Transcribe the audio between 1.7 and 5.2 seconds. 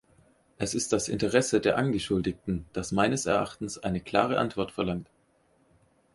Angeschuldigten, das meines Erachtens eine klare Antwort verlangt.